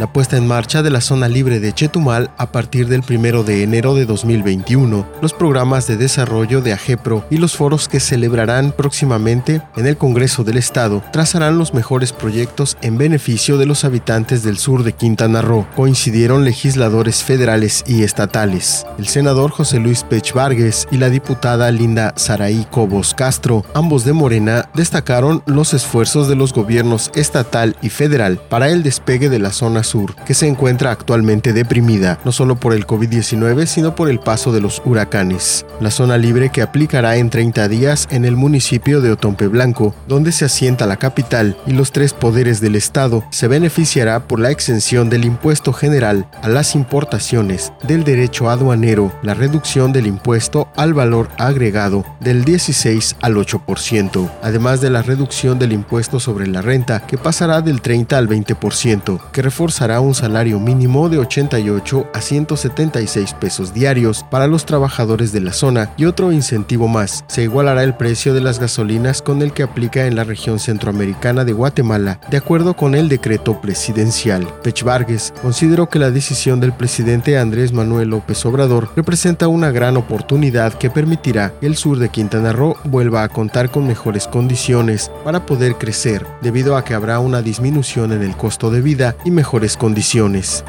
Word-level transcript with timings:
la 0.00 0.10
puesta 0.10 0.38
en 0.38 0.46
marcha 0.46 0.82
de 0.82 0.88
la 0.88 1.02
zona 1.02 1.28
libre 1.28 1.60
de 1.60 1.74
Chetumal 1.74 2.30
a 2.38 2.50
partir 2.50 2.88
del 2.88 3.02
1 3.06 3.42
de 3.42 3.62
enero 3.62 3.94
de 3.94 4.06
2021, 4.06 5.06
los 5.20 5.34
programas 5.34 5.86
de 5.86 5.98
desarrollo 5.98 6.62
de 6.62 6.72
AGEPRO 6.72 7.26
y 7.28 7.36
los 7.36 7.54
foros 7.54 7.86
que 7.86 8.00
celebrarán 8.00 8.72
próximamente 8.72 9.60
en 9.76 9.86
el 9.86 9.98
Congreso 9.98 10.42
del 10.42 10.56
Estado 10.56 11.04
trazarán 11.12 11.58
los 11.58 11.74
mejores 11.74 12.14
proyectos 12.14 12.78
en 12.80 12.96
beneficio 12.96 13.58
de 13.58 13.66
los 13.66 13.84
habitantes 13.84 14.42
del 14.42 14.56
sur 14.56 14.84
de 14.84 14.94
Quintana 14.94 15.42
Roo, 15.42 15.66
coincidieron 15.76 16.46
legisladores 16.46 17.22
federales 17.22 17.84
y 17.86 18.02
estatales. 18.02 18.86
El 18.98 19.06
senador 19.06 19.50
José 19.50 19.80
Luis 19.80 20.02
Pech 20.04 20.32
Vargas 20.32 20.88
y 20.90 20.96
la 20.96 21.10
diputada 21.10 21.70
Linda 21.70 22.14
Saraí 22.16 22.66
Cobos 22.70 23.12
Castro, 23.12 23.66
ambos 23.74 24.06
de 24.06 24.14
Morena, 24.14 24.70
destacaron 24.72 25.42
los 25.44 25.74
esfuerzos 25.74 26.26
de 26.26 26.36
los 26.36 26.54
gobiernos 26.54 27.10
estatal 27.14 27.76
y 27.82 27.90
federal 27.90 28.40
para 28.48 28.70
el 28.70 28.82
despegue 28.82 29.28
de 29.28 29.38
la 29.38 29.52
zona 29.52 29.82
sur, 29.90 30.14
que 30.24 30.34
se 30.34 30.46
encuentra 30.46 30.90
actualmente 30.92 31.52
deprimida, 31.52 32.18
no 32.24 32.32
solo 32.32 32.56
por 32.56 32.72
el 32.72 32.86
COVID-19, 32.86 33.66
sino 33.66 33.94
por 33.94 34.08
el 34.08 34.20
paso 34.20 34.52
de 34.52 34.60
los 34.60 34.80
huracanes. 34.84 35.66
La 35.80 35.90
zona 35.90 36.16
libre 36.16 36.50
que 36.50 36.62
aplicará 36.62 37.16
en 37.16 37.30
30 37.30 37.68
días 37.68 38.06
en 38.10 38.24
el 38.24 38.36
municipio 38.36 39.00
de 39.00 39.12
Otompe 39.12 39.48
Blanco, 39.48 39.94
donde 40.06 40.32
se 40.32 40.44
asienta 40.44 40.86
la 40.86 40.96
capital 40.96 41.56
y 41.66 41.72
los 41.72 41.92
tres 41.92 42.12
poderes 42.12 42.60
del 42.60 42.76
Estado, 42.76 43.24
se 43.30 43.48
beneficiará 43.48 44.20
por 44.20 44.38
la 44.38 44.50
exención 44.50 45.10
del 45.10 45.24
impuesto 45.24 45.72
general 45.72 46.26
a 46.42 46.48
las 46.48 46.74
importaciones, 46.74 47.72
del 47.82 48.04
derecho 48.04 48.48
aduanero, 48.48 49.12
la 49.22 49.34
reducción 49.34 49.92
del 49.92 50.06
impuesto 50.06 50.68
al 50.76 50.94
valor 50.94 51.28
agregado 51.38 52.04
del 52.20 52.44
16 52.44 53.16
al 53.22 53.34
8%, 53.34 54.30
además 54.42 54.80
de 54.80 54.90
la 54.90 55.02
reducción 55.02 55.58
del 55.58 55.72
impuesto 55.72 56.20
sobre 56.20 56.46
la 56.46 56.62
renta 56.62 57.06
que 57.06 57.18
pasará 57.18 57.60
del 57.60 57.80
30 57.80 58.16
al 58.16 58.28
20%, 58.28 59.20
que 59.32 59.42
reforzará 59.80 60.00
un 60.02 60.14
salario 60.14 60.60
mínimo 60.60 61.08
de 61.08 61.16
88 61.16 62.08
a 62.12 62.20
176 62.20 63.32
pesos 63.40 63.72
diarios 63.72 64.26
para 64.30 64.46
los 64.46 64.66
trabajadores 64.66 65.32
de 65.32 65.40
la 65.40 65.54
zona 65.54 65.90
y 65.96 66.04
otro 66.04 66.32
incentivo 66.32 66.86
más, 66.86 67.24
se 67.28 67.44
igualará 67.44 67.82
el 67.82 67.94
precio 67.94 68.34
de 68.34 68.42
las 68.42 68.58
gasolinas 68.58 69.22
con 69.22 69.40
el 69.40 69.52
que 69.54 69.62
aplica 69.62 70.06
en 70.06 70.16
la 70.16 70.24
región 70.24 70.58
centroamericana 70.58 71.46
de 71.46 71.54
Guatemala, 71.54 72.20
de 72.30 72.36
acuerdo 72.36 72.74
con 72.74 72.94
el 72.94 73.08
decreto 73.08 73.58
presidencial. 73.62 74.46
Pech 74.62 74.82
Vargas 74.82 75.32
consideró 75.40 75.88
que 75.88 75.98
la 75.98 76.10
decisión 76.10 76.60
del 76.60 76.74
presidente 76.74 77.38
Andrés 77.38 77.72
Manuel 77.72 78.10
López 78.10 78.44
Obrador 78.44 78.90
representa 78.96 79.48
una 79.48 79.70
gran 79.70 79.96
oportunidad 79.96 80.74
que 80.74 80.90
permitirá 80.90 81.54
que 81.58 81.66
el 81.66 81.76
sur 81.76 81.98
de 81.98 82.10
Quintana 82.10 82.52
Roo 82.52 82.76
vuelva 82.84 83.22
a 83.22 83.30
contar 83.30 83.70
con 83.70 83.86
mejores 83.86 84.28
condiciones 84.28 85.10
para 85.24 85.46
poder 85.46 85.76
crecer, 85.76 86.26
debido 86.42 86.76
a 86.76 86.84
que 86.84 86.92
habrá 86.92 87.18
una 87.18 87.40
disminución 87.40 88.12
en 88.12 88.22
el 88.22 88.36
costo 88.36 88.70
de 88.70 88.82
vida 88.82 89.16
y 89.24 89.30
condiciones. 89.76 90.64